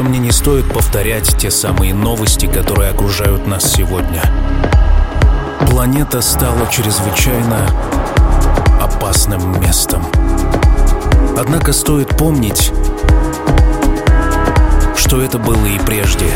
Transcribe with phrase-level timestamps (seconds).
[0.00, 4.22] что мне не стоит повторять те самые новости, которые окружают нас сегодня.
[5.68, 7.68] Планета стала чрезвычайно
[8.80, 10.02] опасным местом.
[11.38, 12.72] Однако стоит помнить,
[14.96, 16.32] что это было и прежде.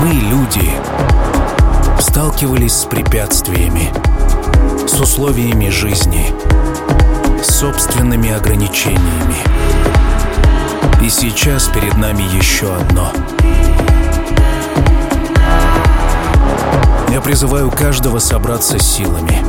[0.00, 0.70] Мы, люди,
[2.00, 3.92] сталкивались с препятствиями,
[4.86, 6.32] с условиями жизни,
[7.42, 9.36] собственными ограничениями.
[11.02, 13.12] И сейчас перед нами еще одно.
[17.10, 19.44] Я призываю каждого собраться силами.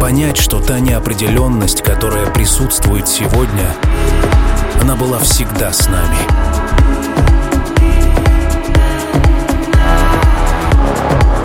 [0.00, 3.68] Понять, что та неопределенность, которая присутствует сегодня,
[4.80, 6.16] она была всегда с нами.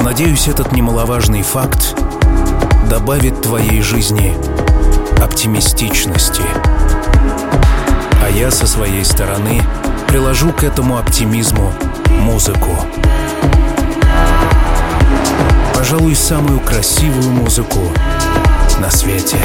[0.01, 1.95] Надеюсь, этот немаловажный факт
[2.89, 4.35] добавит твоей жизни
[5.21, 6.41] оптимистичности.
[8.23, 9.61] А я со своей стороны
[10.07, 11.73] приложу к этому оптимизму
[12.21, 12.77] музыку.
[15.75, 17.91] Пожалуй, самую красивую музыку
[18.79, 19.37] на свете.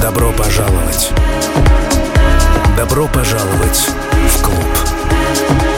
[0.00, 1.10] Добро пожаловать.
[2.76, 3.88] Добро пожаловать
[4.28, 5.69] в клуб.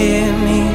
[0.00, 0.69] Это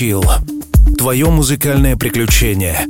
[0.00, 0.24] чил.
[0.96, 2.86] Твое музыкальное приключение.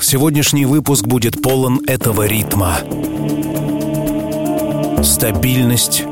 [0.00, 2.78] Сегодняшний выпуск будет полон этого ритма.
[5.02, 6.02] Стабильность,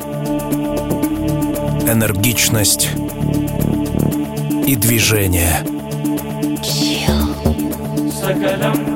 [1.87, 2.89] энергичность
[4.67, 5.63] и движение.
[8.21, 8.89] Сакалам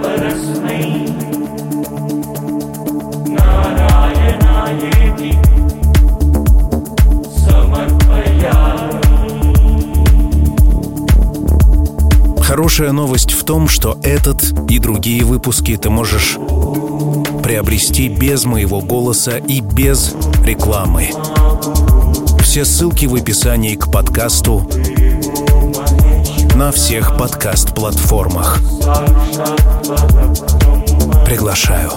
[12.53, 16.37] Хорошая новость в том, что этот и другие выпуски ты можешь
[17.43, 20.15] приобрести без моего голоса и без
[20.45, 21.09] рекламы.
[22.43, 24.69] Все ссылки в описании к подкасту
[26.55, 28.61] на всех подкаст-платформах.
[31.25, 31.93] Приглашаю.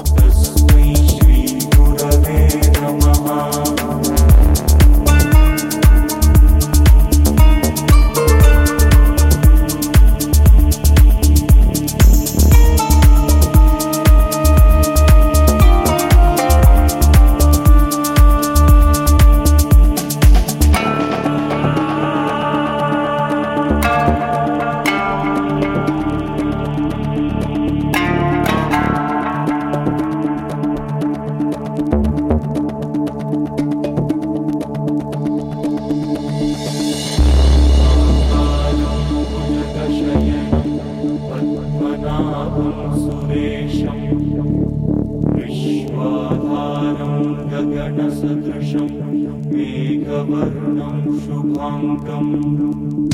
[52.04, 53.05] dum dum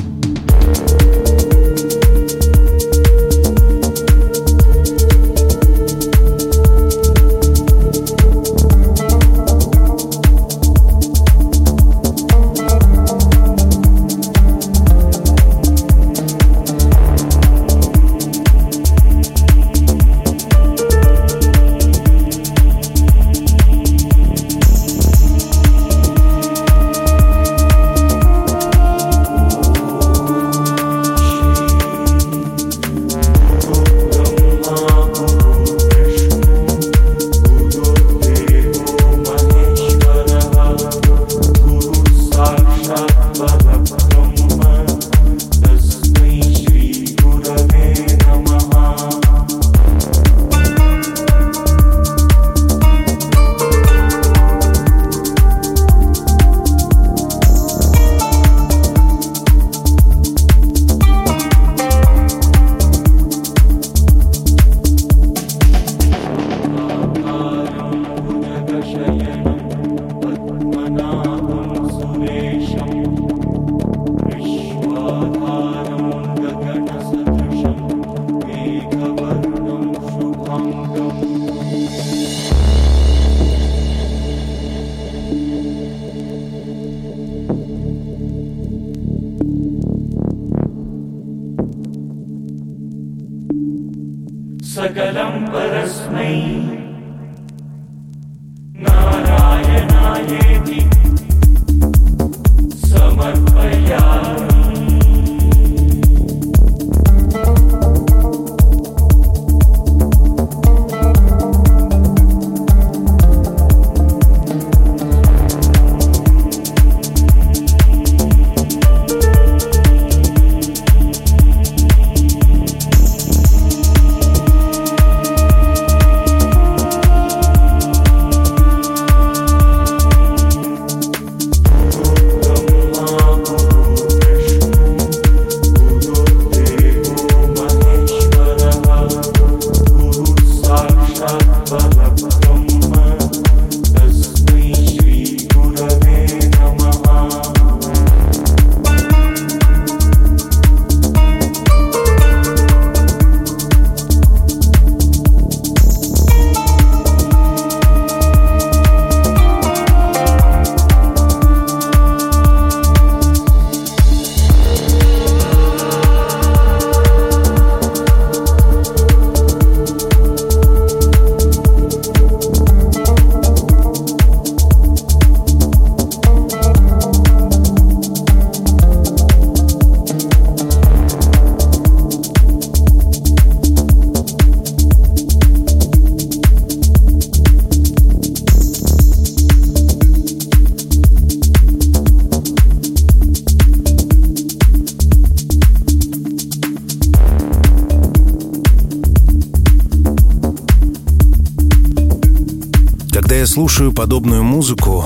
[203.81, 205.05] слушаю подобную музыку,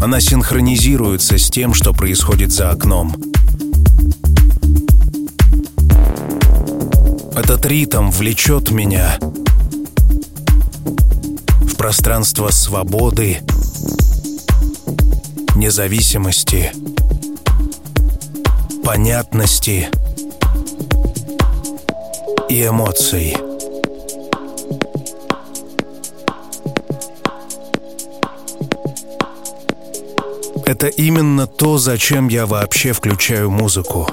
[0.00, 3.12] она синхронизируется с тем, что происходит за окном.
[7.34, 9.18] Этот ритм влечет меня
[11.60, 13.38] в пространство свободы,
[15.56, 16.70] независимости,
[18.84, 19.88] понятности
[22.48, 23.51] и эмоций.
[30.72, 34.08] Это именно то, зачем я вообще включаю музыку.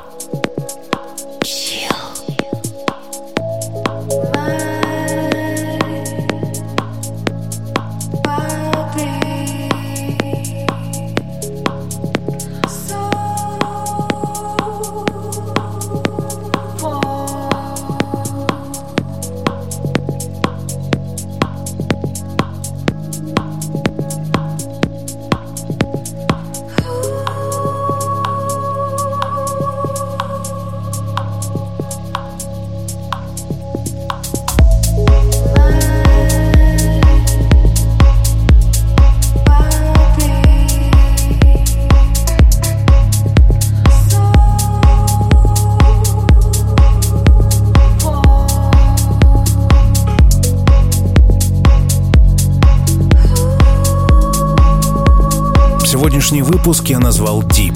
[56.70, 57.76] Выпуск я назвал Deep.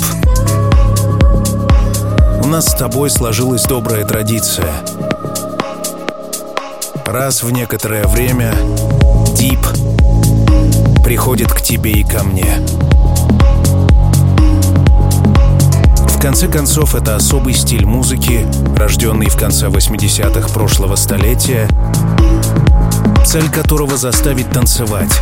[2.44, 4.72] У нас с тобой сложилась добрая традиция.
[7.04, 8.54] Раз в некоторое время
[9.36, 12.60] Deep приходит к тебе и ко мне.
[16.08, 18.46] В конце концов, это особый стиль музыки,
[18.78, 21.68] рожденный в конце 80-х прошлого столетия,
[23.26, 25.20] цель которого заставить танцевать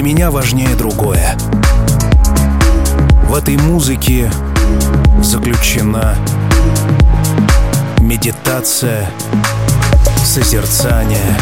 [0.00, 1.36] для меня важнее другое.
[3.28, 4.32] В этой музыке
[5.22, 6.16] заключена
[8.00, 9.10] медитация,
[10.24, 11.36] созерцание,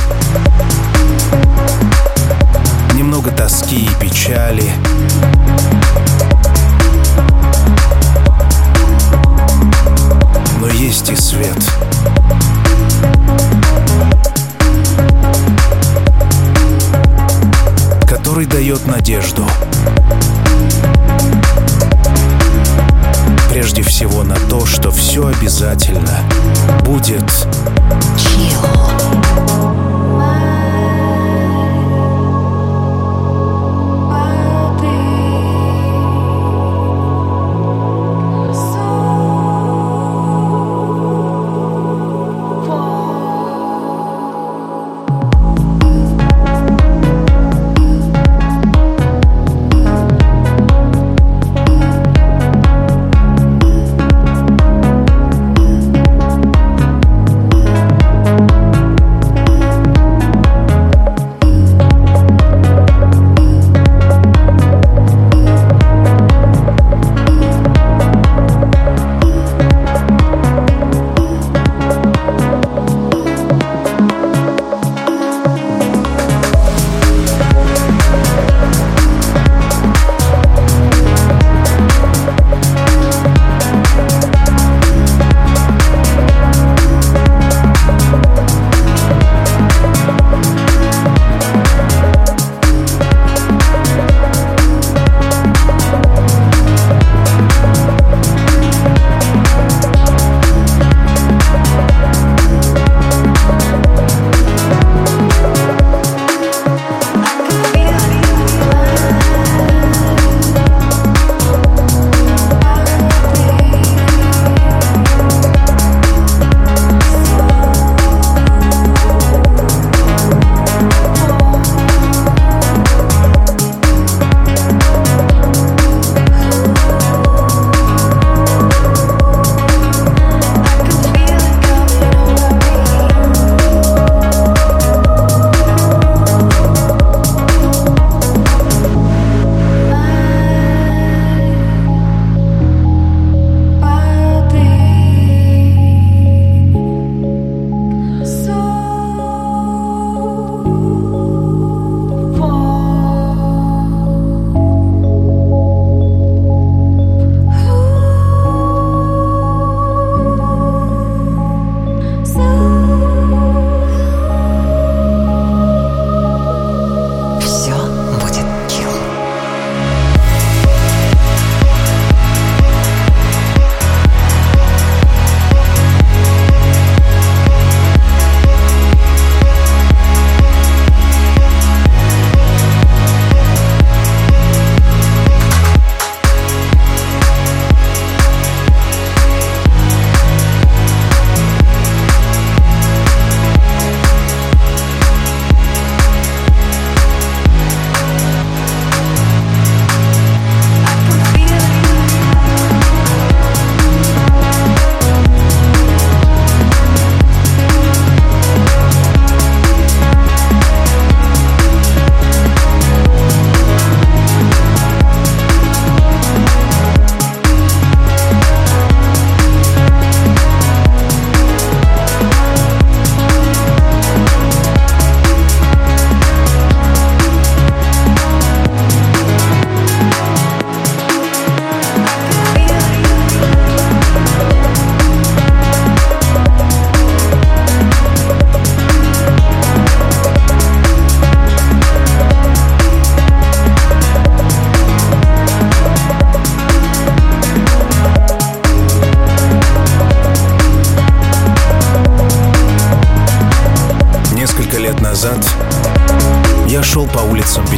[2.94, 4.68] немного тоски и печали.
[10.60, 11.77] Но есть и свет.
[18.28, 19.42] Который дает надежду.
[23.48, 26.20] Прежде всего на то, что все обязательно
[26.84, 27.24] будет
[28.18, 28.97] Chill.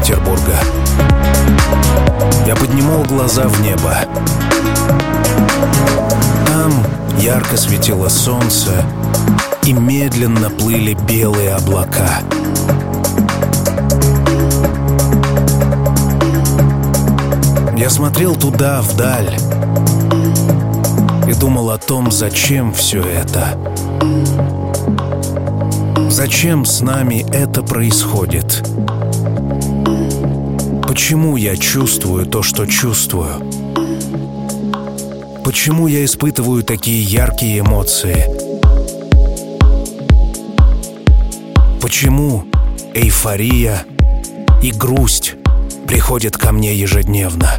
[0.01, 0.57] Петербурга.
[2.47, 3.99] Я поднимал глаза в небо.
[6.47, 6.73] Там
[7.19, 8.71] ярко светило солнце,
[9.67, 12.21] и медленно плыли белые облака.
[17.77, 19.37] Я смотрел туда, вдаль,
[21.29, 23.59] и думал о том, зачем все это.
[26.09, 28.65] Зачем с нами это происходит?
[30.91, 33.49] Почему я чувствую то, что чувствую?
[35.45, 38.25] Почему я испытываю такие яркие эмоции?
[41.81, 42.45] Почему
[42.93, 43.85] эйфория
[44.65, 45.37] и грусть
[45.87, 47.53] приходят ко мне ежедневно?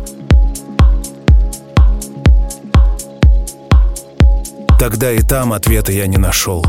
[4.78, 6.66] Тогда и там ответа я не нашел.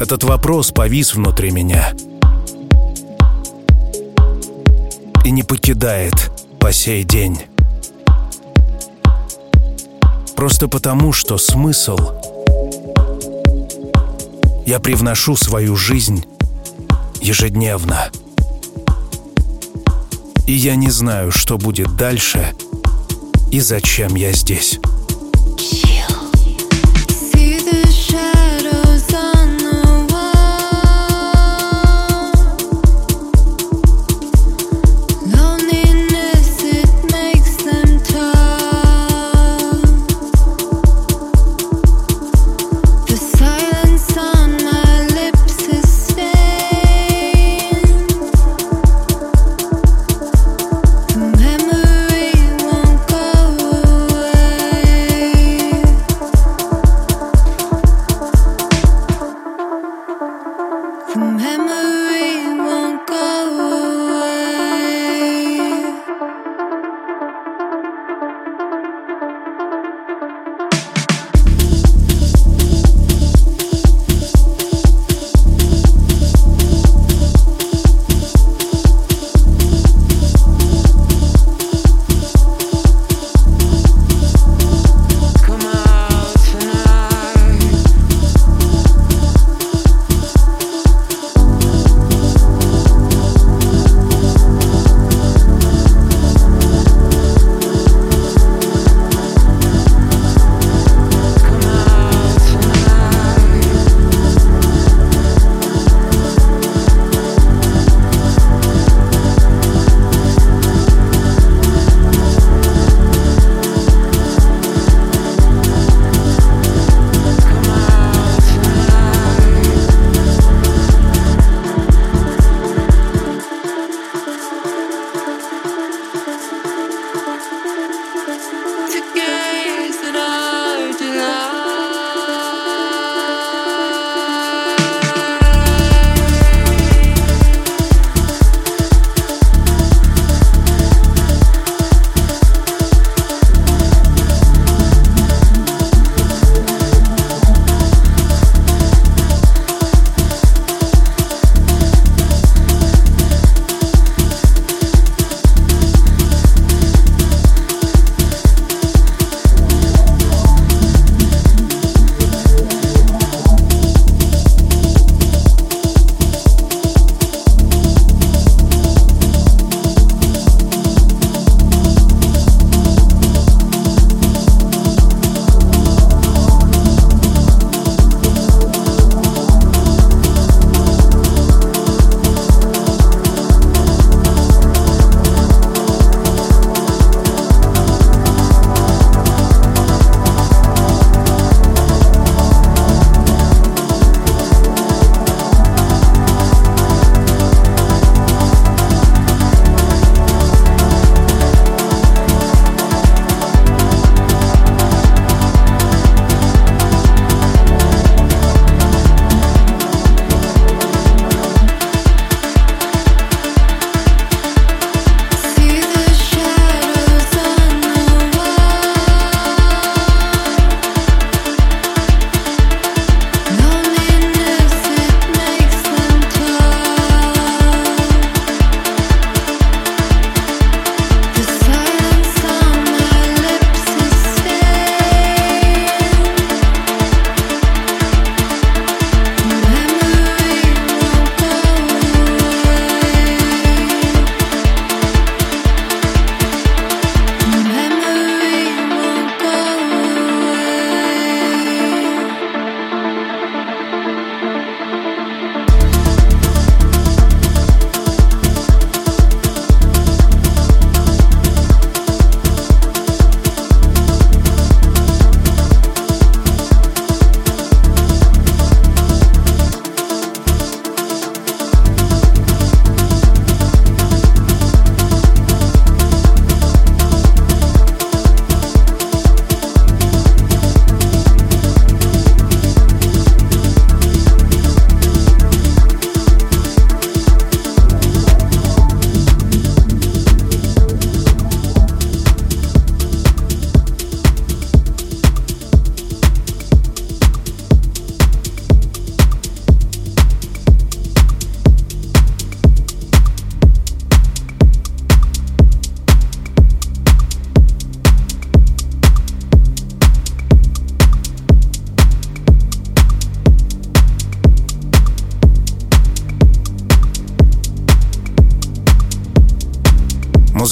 [0.00, 1.92] Этот вопрос повис внутри меня
[5.32, 7.40] не покидает по сей день.
[10.36, 11.96] Просто потому, что смысл
[14.66, 16.24] я привношу свою жизнь
[17.20, 18.10] ежедневно.
[20.46, 22.52] И я не знаю, что будет дальше
[23.50, 24.78] и зачем я здесь.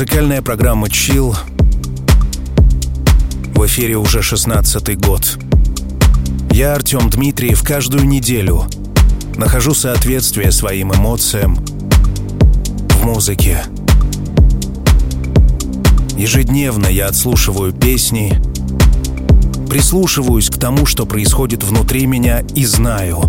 [0.01, 1.37] Музыкальная программа Chill.
[3.55, 5.39] В эфире уже 16 год.
[6.53, 8.65] Я, Артем Дмитриев, каждую неделю
[9.37, 11.57] нахожу соответствие своим эмоциям
[12.89, 13.63] в музыке.
[16.17, 18.41] Ежедневно я отслушиваю песни,
[19.69, 23.21] прислушиваюсь к тому, что происходит внутри меня и знаю.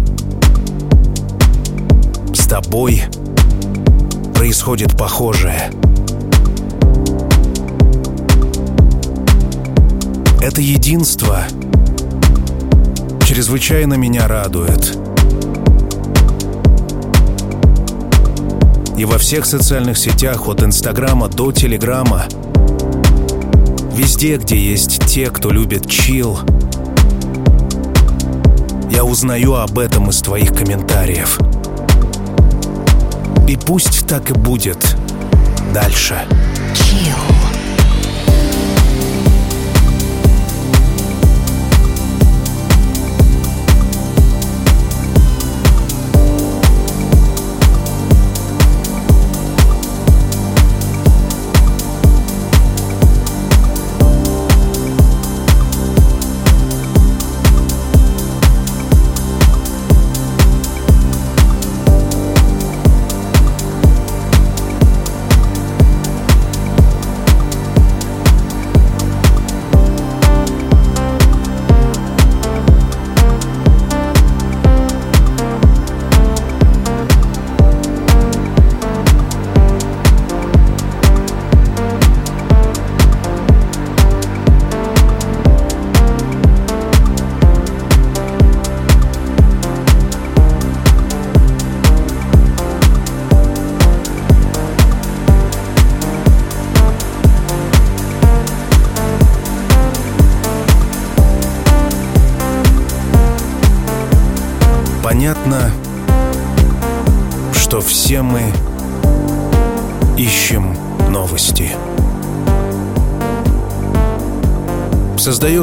[2.34, 3.03] С тобой
[4.34, 5.69] происходит похожее.
[10.41, 11.43] Это единство
[13.25, 14.97] чрезвычайно меня радует.
[18.97, 22.25] И во всех социальных сетях от Инстаграма до Телеграма–
[24.01, 26.39] Везде, где есть те, кто любит чил,
[28.89, 31.39] я узнаю об этом из твоих комментариев.
[33.47, 34.95] И пусть так и будет
[35.73, 36.15] дальше.
[36.73, 37.40] Chill.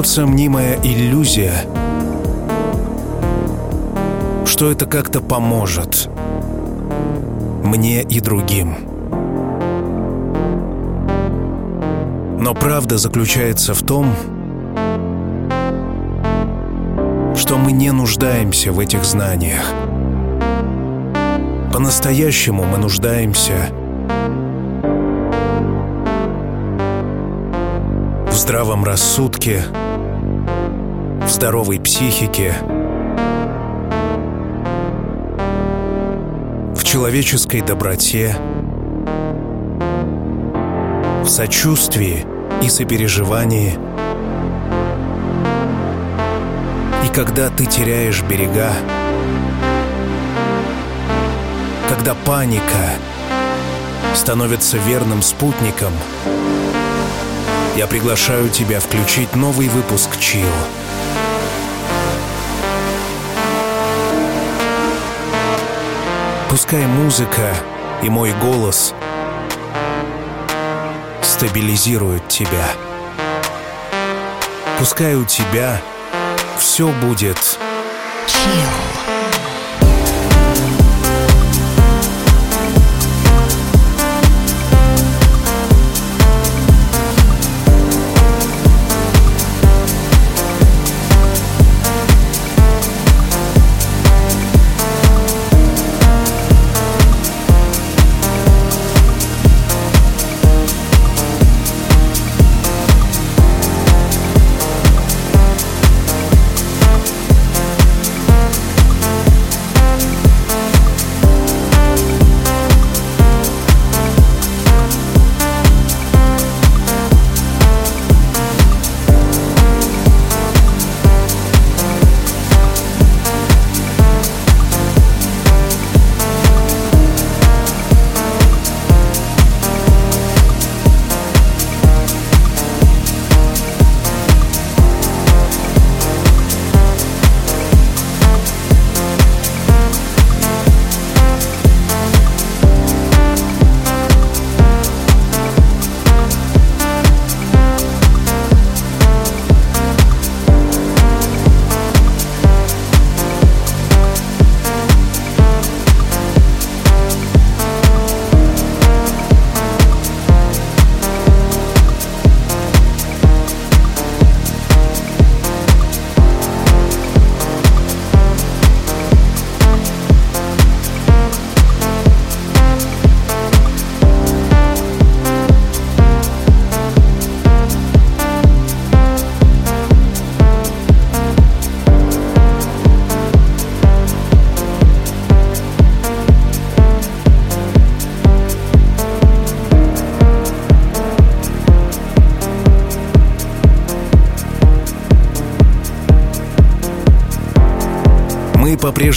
[0.08, 1.52] Создается мнимая иллюзия,
[4.46, 6.08] что это как-то поможет
[7.62, 8.74] мне и другим.
[12.40, 14.06] Но правда заключается в том,
[17.36, 19.62] что мы не нуждаемся в этих знаниях–
[21.70, 23.68] по-настоящему мы нуждаемся
[28.26, 29.64] в здравом рассудке,
[31.28, 32.54] в здоровой психике,
[36.74, 38.34] в человеческой доброте,
[41.22, 42.24] в сочувствии
[42.62, 43.78] и сопереживании.
[47.04, 48.72] И когда ты теряешь берега,
[51.90, 52.94] когда паника
[54.14, 55.92] становится верным спутником,
[57.76, 60.46] я приглашаю тебя включить новый выпуск «Чил».
[66.58, 67.54] Пускай музыка
[68.02, 68.92] и мой голос
[71.22, 72.66] стабилизируют тебя.
[74.76, 75.80] Пускай у тебя
[76.58, 77.38] все будет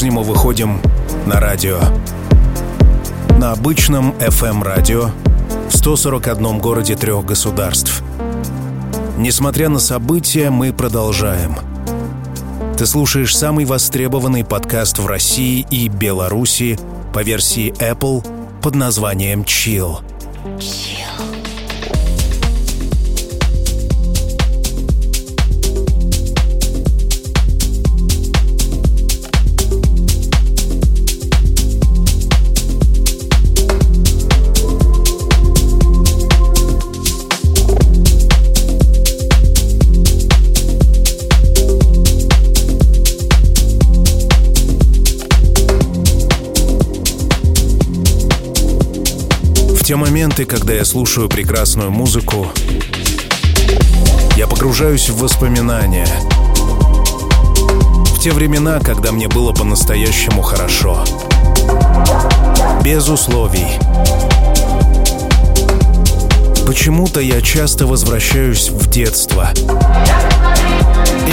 [0.01, 0.81] по-прежнему выходим
[1.27, 1.79] на радио.
[3.37, 5.11] На обычном FM-радио
[5.69, 8.01] в 141 городе трех государств.
[9.19, 11.55] Несмотря на события, мы продолжаем.
[12.79, 16.79] Ты слушаешь самый востребованный подкаст в России и Беларуси
[17.13, 18.25] по версии Apple
[18.59, 20.10] под названием Chill.
[49.91, 52.47] Те моменты, когда я слушаю прекрасную музыку,
[54.37, 56.07] я погружаюсь в воспоминания.
[58.15, 61.03] В те времена, когда мне было по-настоящему хорошо.
[62.85, 63.67] Без условий.
[66.65, 69.49] Почему-то я часто возвращаюсь в детство.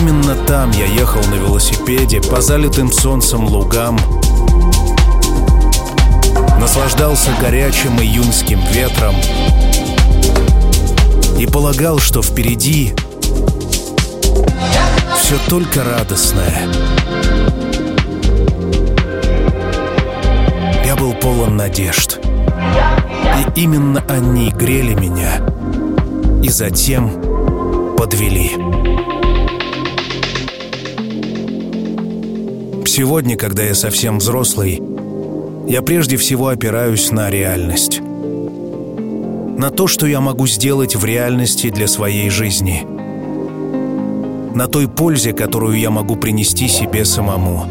[0.00, 4.00] Именно там я ехал на велосипеде по залитым солнцем лугам,
[6.68, 9.14] наслаждался горячим июньским ветром
[11.38, 12.92] и полагал, что впереди
[15.16, 16.68] все только радостное.
[20.84, 22.20] Я был полон надежд.
[22.26, 25.40] И именно они грели меня
[26.42, 27.08] и затем
[27.96, 28.50] подвели.
[32.84, 34.82] Сегодня, когда я совсем взрослый,
[35.68, 38.00] я прежде всего опираюсь на реальность.
[38.00, 42.86] На то, что я могу сделать в реальности для своей жизни.
[44.54, 47.66] На той пользе, которую я могу принести себе самому.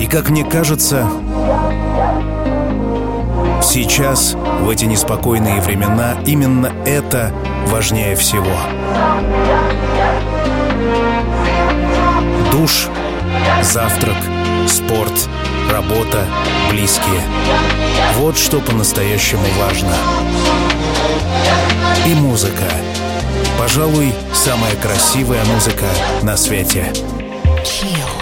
[0.00, 1.06] И как мне кажется,
[3.62, 7.34] сейчас, в эти неспокойные времена, именно это
[7.66, 8.56] важнее всего.
[12.50, 12.88] Душ,
[13.62, 14.16] завтрак,
[14.66, 15.28] спорт—
[15.70, 16.26] работа,
[16.70, 17.22] близкие.
[18.16, 19.94] Вот что по-настоящему важно.
[22.06, 22.70] И музыка.
[23.58, 25.86] Пожалуй, самая красивая музыка
[26.22, 26.92] на свете.
[27.62, 28.19] Chill.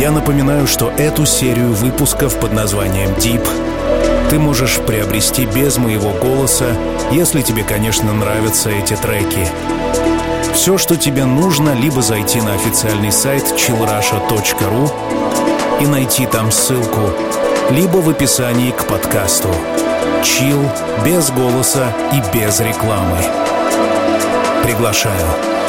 [0.00, 3.46] Я напоминаю, что эту серию выпусков под названием Deep
[4.30, 6.68] ты можешь приобрести без моего голоса,
[7.12, 9.46] если тебе, конечно, нравятся эти треки.
[10.54, 14.90] Все, что тебе нужно, либо зайти на официальный сайт chillrusha.ru
[15.82, 17.10] и найти там ссылку,
[17.70, 19.50] либо в описании к подкасту.
[20.22, 20.66] Chill
[21.04, 23.18] без голоса и без рекламы.
[24.64, 25.59] Приглашаю.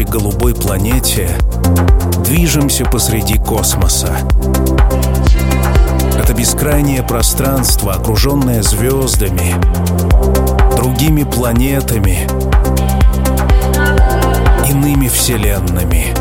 [0.00, 1.28] Нашей голубой планете
[2.24, 4.16] движемся посреди космоса.
[6.18, 9.54] Это бескрайнее пространство, окруженное звездами,
[10.76, 12.26] другими планетами,
[14.70, 16.14] иными вселенными.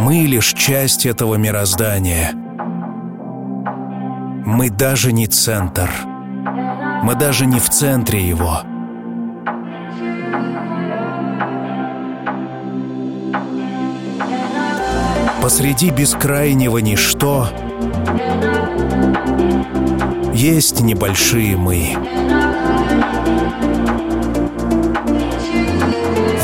[0.00, 2.32] Мы лишь часть этого мироздания.
[4.44, 5.90] Мы даже не центр—
[7.02, 8.62] мы даже не в центре его.
[15.40, 17.48] Посреди бескрайнего ничто
[20.34, 21.96] есть небольшие мы.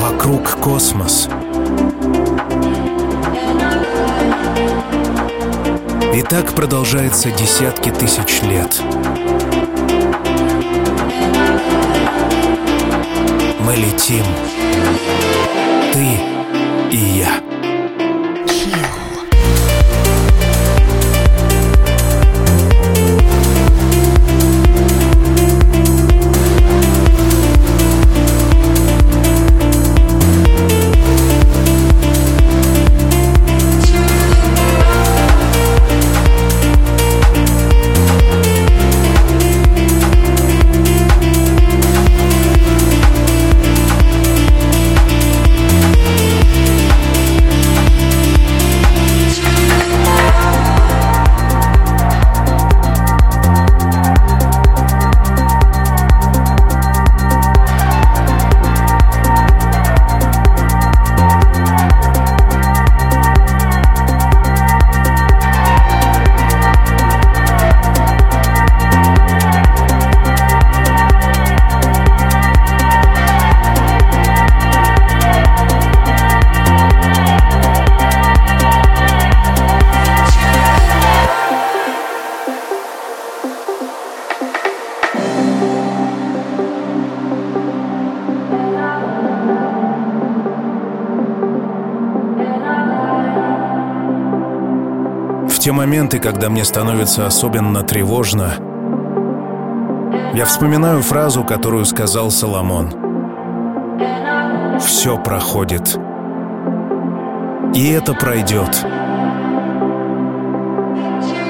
[0.01, 1.29] Вокруг космос.
[6.15, 8.83] И так продолжается десятки тысяч лет.
[13.77, 14.25] Летим.
[15.93, 16.21] Ты
[16.93, 17.54] и я.
[96.15, 98.55] Моменты, когда мне становится особенно тревожно,
[100.35, 102.93] я вспоминаю фразу, которую сказал Соломон.
[104.81, 105.99] «Все проходит.
[107.75, 108.87] И это пройдет».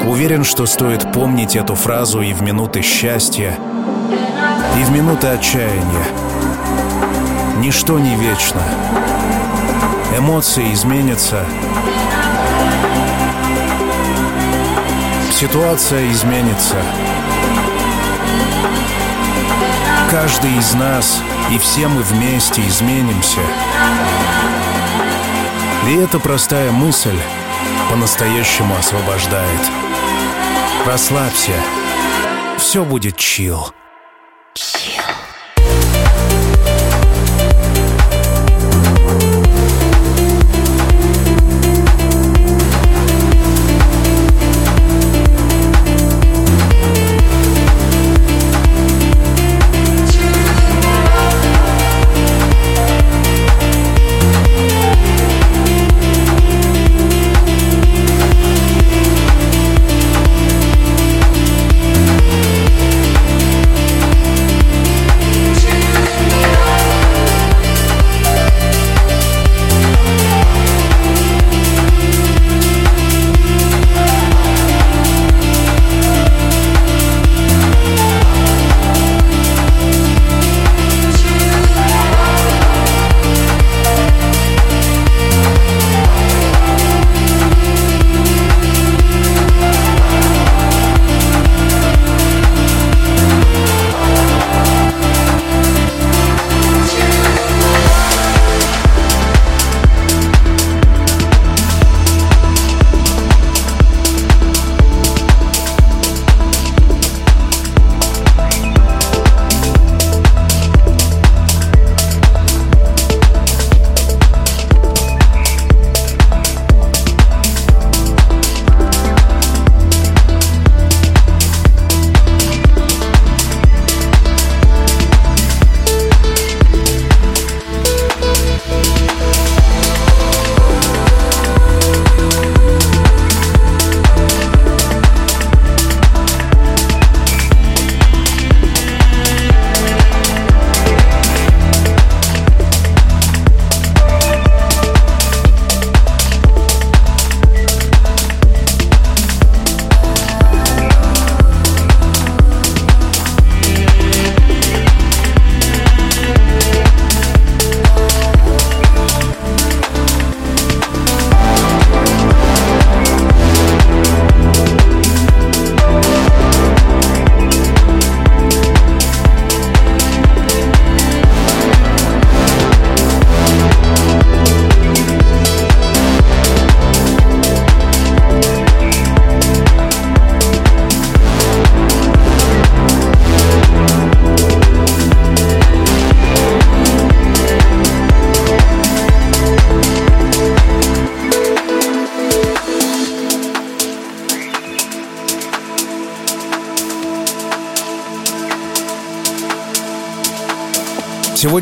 [0.07, 3.59] Уверен, что стоит помнить эту фразу и в минуты счастья,
[4.79, 6.07] и в минуты отчаяния.
[7.59, 8.61] Ничто не вечно.
[10.19, 11.45] Эмоции изменятся.
[15.35, 16.77] Ситуация изменится.
[20.09, 21.21] Каждый из нас
[21.51, 23.41] и все мы вместе изменимся.
[25.89, 27.19] И эта простая мысль
[27.91, 29.61] по-настоящему освобождает.
[30.87, 31.55] Расслабься.
[32.57, 33.75] Все будет чил.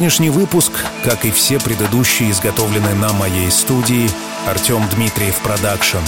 [0.03, 0.72] Сегодняшний выпуск,
[1.05, 4.11] как и все предыдущие, изготовлены на моей студии
[4.48, 6.00] Артем Дмитриев Production.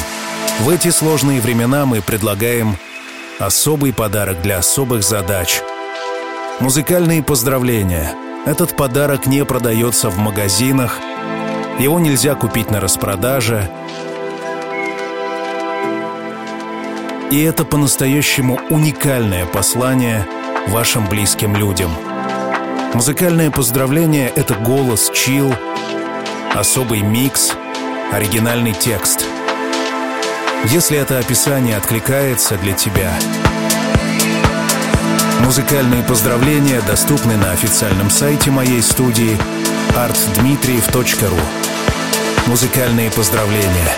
[0.62, 2.76] В эти сложные времена мы предлагаем
[3.38, 5.62] особый подарок для особых задач.
[6.58, 8.16] Музыкальные поздравления.
[8.46, 10.98] Этот подарок не продается в магазинах,
[11.78, 13.70] его нельзя купить на распродаже.
[17.30, 20.26] И это по-настоящему уникальное послание
[20.66, 21.92] вашим близким людям–
[22.94, 25.52] Музыкальное поздравление— это голос, чил,
[26.54, 27.50] особый микс,
[28.12, 29.26] оригинальный текст.
[30.66, 33.12] Если это описание откликается для тебя,
[35.40, 39.36] музыкальные поздравления доступны на официальном сайте моей студии
[39.96, 41.40] artdmitriev.ru.
[42.46, 43.92] Музыкальные поздравления.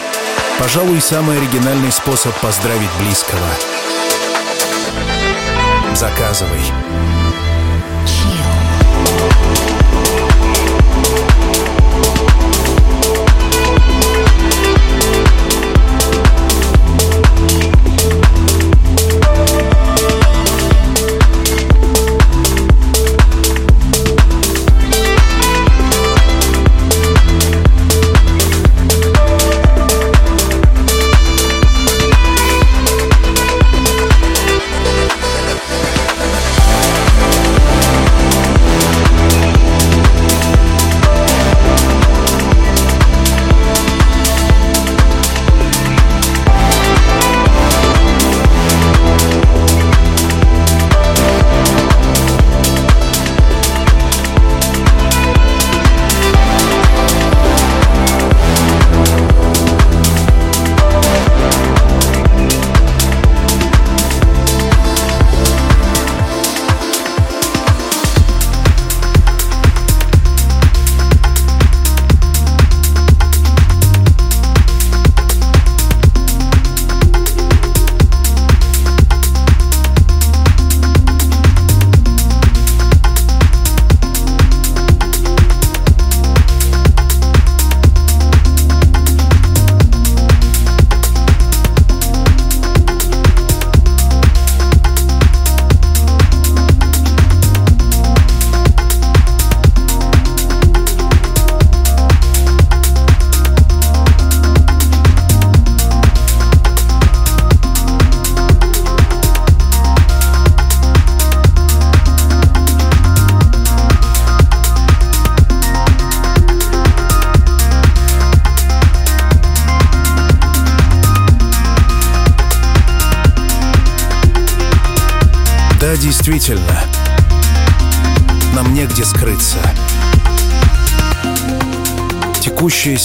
[0.59, 3.47] Пожалуй, самый оригинальный способ поздравить близкого.
[5.95, 7.06] Заказывай.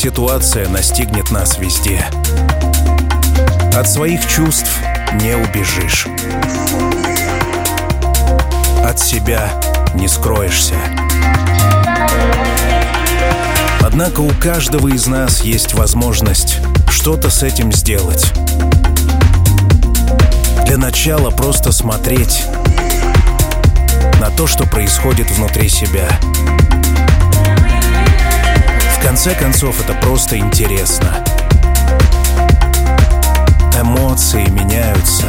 [0.01, 2.03] Ситуация настигнет нас везде.
[3.75, 4.71] От своих чувств
[5.21, 6.07] не убежишь.
[8.83, 9.51] От себя
[9.93, 10.73] не скроешься.
[13.79, 16.57] Однако у каждого из нас есть возможность
[16.89, 18.33] что-то с этим сделать.
[20.65, 22.45] Для начала просто смотреть
[24.19, 26.09] на то, что происходит внутри себя.
[29.01, 31.23] В конце концов, это просто интересно.
[33.77, 35.25] Эмоции меняются.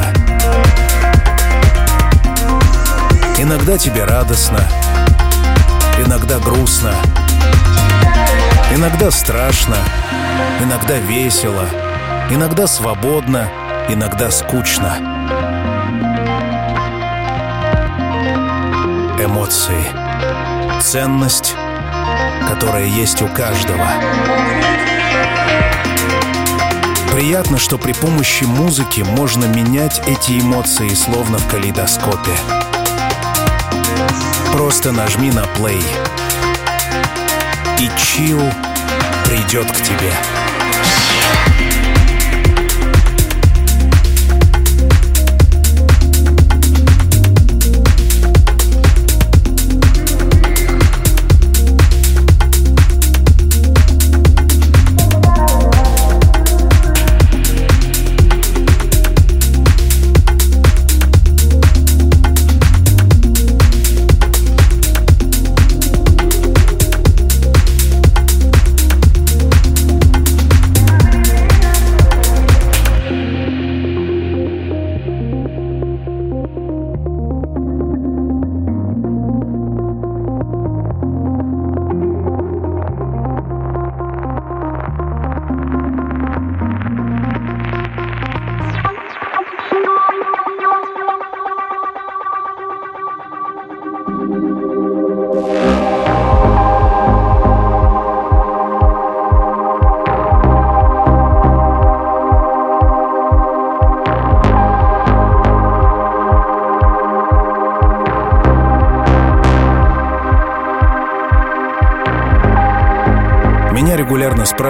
[3.38, 4.60] Иногда тебе радостно,
[6.04, 6.92] иногда грустно,
[8.76, 9.76] иногда страшно,
[10.60, 11.64] иногда весело,
[12.28, 13.48] иногда свободно,
[13.88, 14.98] иногда скучно.
[19.18, 19.86] Эмоции.
[20.80, 21.54] Ценность,
[22.48, 23.86] которая есть у каждого.
[27.12, 32.36] Приятно, что при помощи музыки можно менять эти эмоции словно в калейдоскопе.
[34.52, 35.82] Просто нажми на play.
[37.78, 38.40] И чил
[39.24, 40.12] придет к тебе.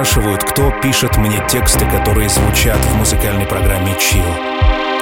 [0.05, 4.26] Спрашивают, кто пишет мне тексты, которые звучат в музыкальной программе Chill.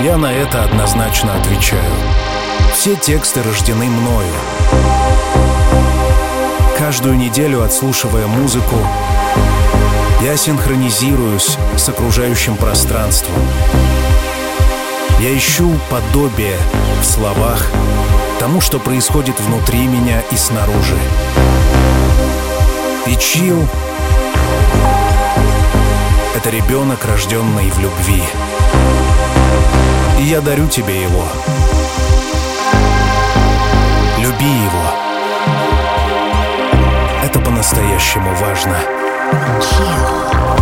[0.05, 1.91] Я на это однозначно отвечаю.
[2.75, 4.35] Все тексты рождены мною.
[6.77, 8.77] Каждую неделю, отслушивая музыку,
[10.23, 13.41] я синхронизируюсь с окружающим пространством.
[15.19, 16.59] Я ищу подобие
[17.01, 17.67] в словах
[18.39, 20.99] тому, что происходит внутри меня и снаружи.
[23.07, 23.67] И чил—
[26.41, 28.23] это ребенок, рожденный в любви.
[30.19, 31.25] И я дарю тебе его.
[34.19, 34.91] Люби его.
[37.23, 38.77] Это по-настоящему важно.
[39.61, 40.60] Chill.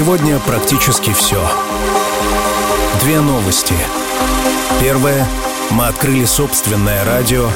[0.00, 1.46] Сегодня практически все.
[3.02, 3.74] Две новости.
[4.80, 5.26] Первое.
[5.72, 7.50] Мы открыли собственное радио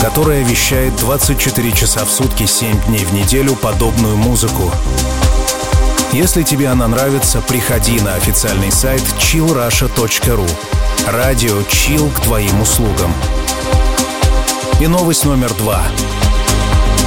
[0.00, 4.70] которая вещает 24 часа в сутки 7 дней в неделю подобную музыку.
[6.12, 10.48] Если тебе она нравится, приходи на официальный сайт chillrusha.ru.
[11.08, 13.12] Радио Chill к твоим услугам.
[14.80, 15.82] И новость номер два.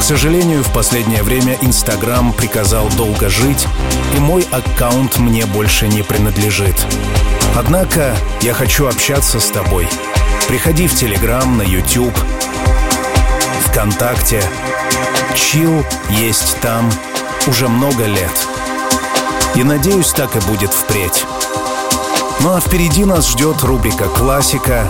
[0.01, 3.67] К сожалению, в последнее время Инстаграм приказал долго жить,
[4.15, 6.75] и мой аккаунт мне больше не принадлежит.
[7.55, 9.87] Однако я хочу общаться с тобой.
[10.47, 12.17] Приходи в Телеграм, на YouTube,
[13.67, 14.41] ВКонтакте.
[15.35, 16.91] Чил есть там
[17.45, 18.47] уже много лет.
[19.53, 21.25] И надеюсь, так и будет впредь.
[22.39, 24.89] Ну а впереди нас ждет рубрика «Классика»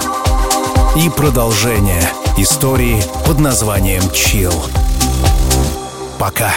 [0.96, 4.54] и продолжение истории под названием «Чил».
[6.22, 6.54] Пока.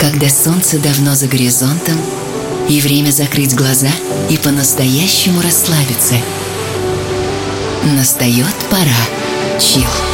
[0.00, 1.98] Когда солнце давно за горизонтом,
[2.68, 3.90] и время закрыть глаза
[4.30, 6.14] и по-настоящему расслабиться.
[7.82, 9.58] Настает пора.
[9.58, 10.13] Чил.